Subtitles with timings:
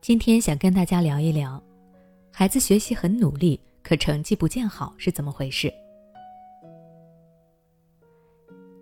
[0.00, 1.62] 今天想跟大家聊一聊，
[2.30, 5.72] 孩子学习很努力，可成绩不见好是怎么回事？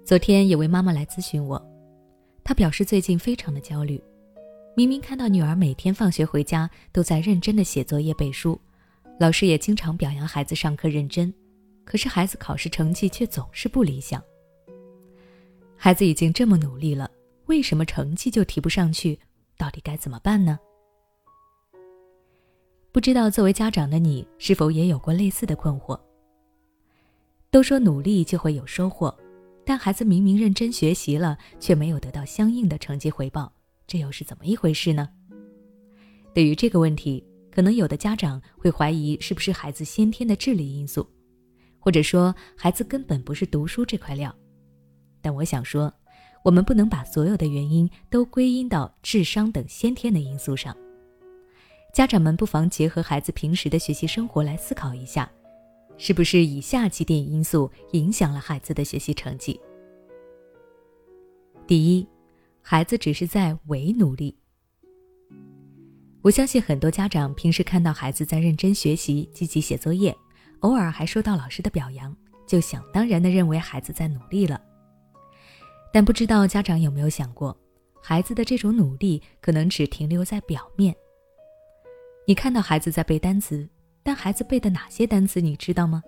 [0.04, 1.64] 昨天有位妈妈来咨询我，
[2.42, 4.02] 她表示最近非常的焦虑，
[4.74, 8.60] 明明看到女儿每天放学回家都在认真的写作业背书，
[9.20, 11.32] 老师也经常表扬孩子上课认真，
[11.84, 14.20] 可是孩子考试成绩却总是不理想。
[15.76, 17.08] 孩子已经这么努力了，
[17.46, 19.18] 为什么成绩就提不上去？
[19.56, 20.58] 到底该怎么办呢？
[22.90, 25.98] 不知道作为家长的你是否也有过类似的困惑？
[27.50, 29.16] 都说努力就会有收获，
[29.64, 33.52] 但孩子明明认真学习了，却没有得到相应的成绩回报，
[33.86, 35.08] 这又是怎么一回事呢？
[36.34, 41.06] 对于这个问题，可能有的家长会怀疑是不是孩子先天的智力因素，
[41.78, 44.34] 或者说孩子根本不是读书这块料。
[45.20, 45.92] 但我想说，
[46.42, 50.76] 我们不能把所有的原因都归因到智商等先天的因素上。
[51.92, 55.30] 家长们不妨结合孩子平时的学习生活来思考一下，
[55.98, 59.60] 是不是以下几点因素影响了孩子的学习成绩？
[61.66, 62.06] 第一，
[62.60, 64.36] 孩子只是在伪努力。
[66.22, 70.16] 我相信很多家长平时看到孩子在认真学习、积极写作业，
[70.60, 74.60] 偶尔还收到老师的表扬，就想当然的认为孩子在努力了。
[75.92, 77.56] 但不知道家长有没有想过，
[78.00, 80.94] 孩子的这种努力可能只停留在表面。
[82.26, 83.68] 你看到孩子在背单词，
[84.02, 86.02] 但孩子背的哪些单词你知道吗？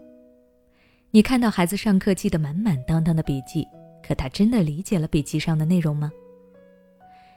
[1.11, 3.67] 你看到孩子上课记得满满当当的笔记，
[4.03, 6.11] 可他真的理解了笔记上的内容吗？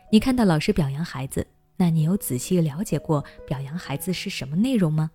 [0.10, 5.12] 你看到老师表扬孩子，那你有仔细了解过表扬孩子是什么内容吗？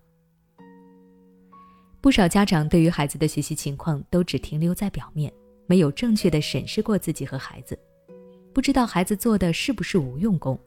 [1.99, 5.33] 不少家长对于孩子的学习情况都只停留在表面。
[5.65, 7.77] 没有正确的审视过自己和孩子，
[8.53, 10.59] 不知道孩子做的是不是无用功。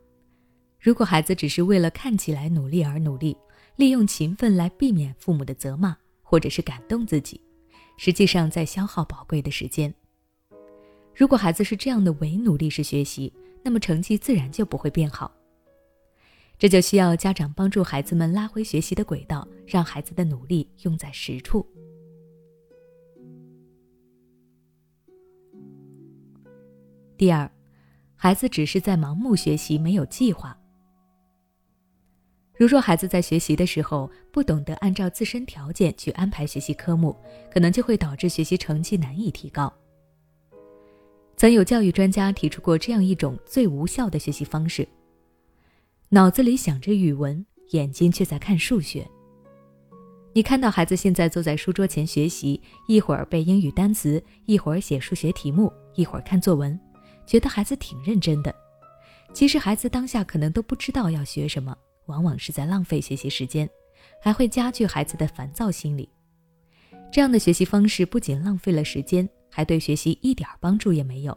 [0.78, 3.36] 如果孩子只是为了看起来努力而努力，
[3.76, 7.40] 利用勤奋来避免父母的责骂，或者是感动自己，
[7.96, 9.92] 实际上在消耗宝贵的时间。
[11.14, 13.32] 如果孩子是这样的伪努力式学习，
[13.62, 15.32] 那么成绩自然就不会变好。
[16.58, 21.66] 这就需要家长帮助孩子们拉回学习的轨道，让孩子的努力用在实处。
[27.16, 27.50] 第二，
[28.14, 30.56] 孩子只是在盲目学习，没有计划。
[32.58, 37.16] 如若孩子在学习的时候不懂得按照自身条件去安排学习科目，
[37.50, 39.72] 可能就会导致学习成绩难以提高。
[41.36, 44.86] 曾有教育专家提出过这样一种最无效的学习方式：
[46.10, 49.06] 脑子里想着语文，眼睛却在看数学。
[50.34, 56.78] 你看到孩子现在坐在书桌前学习，一会儿背英语单词，一会儿写数学题目，一会儿看作文。
[57.26, 58.54] 觉得孩子挺认真的，
[59.32, 61.76] 其实孩子当下可能都不知道要学什么，
[62.06, 63.68] 往往是在浪费学习时间，
[64.22, 66.08] 还会加剧孩子的烦躁心理。
[67.12, 71.36] 这样的学习方式不仅浪费了时间，还对学习一点帮助也没有。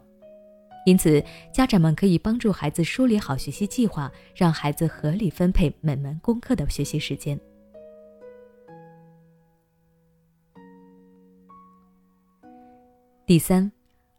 [0.86, 7.38] 因此，家长们可以帮助孩子梳理好学习计划，让孩子合理分配每门功课的学习时间。
[13.26, 13.70] 第三，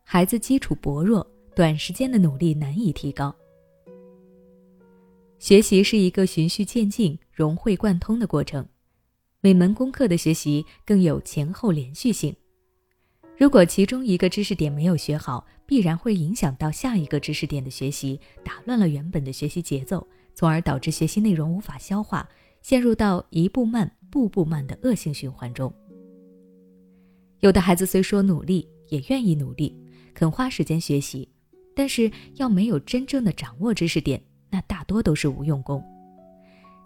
[0.03, 1.30] 孩子基础薄弱。
[1.55, 3.33] 短时间的努力难以提高。
[5.39, 8.65] 学习是一个循序渐进、融会贯通的过程，
[9.41, 12.35] 每门功课的学习更有前后连续性。
[13.37, 22.29] 如果其中一个知识点没有学好，必然会影响到下一个知识点的学习，打乱了原本的学习节奏，从而导致学习内容无法消化，
[22.61, 25.73] 陷入到一步慢、步步慢的恶性循环中。
[27.39, 29.75] 有的孩子虽说努力，也愿意努力，
[30.13, 31.27] 肯花时间学习。
[31.81, 34.21] 但是要没有真正的掌握知识点，
[34.51, 35.83] 那大多都是无用功。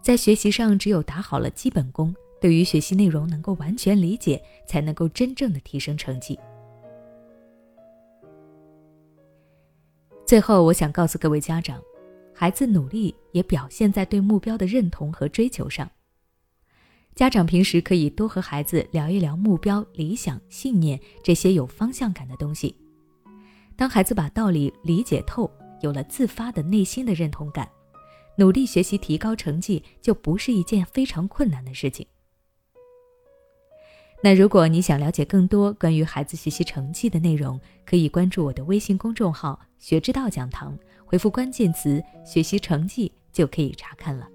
[0.02, 6.40] 在学习上，只有打好了基本功，对于学习内容能够完全理解，才能够真正的提升成绩。
[10.26, 11.84] 最后，我想告诉各位家长，
[12.34, 15.92] 孩子努力也表现在对目标的认同和追求上。
[17.16, 22.74] 家长平时可以多和孩子聊一聊目标、理想、信念这些有方向感的东西。
[23.78, 25.50] 当孩子把道理理解透，
[25.82, 27.70] 有了自发的内心的认同感，
[28.38, 32.06] 努力学习提高成绩就不是一件非常困难的事情。
[34.24, 40.76] 那如果你想了解更多关于孩子学习成绩的内容，可以关注我的微信公众号“学之道讲堂”，
[41.06, 44.28] 回复关键词“学习成绩”就可以查看了。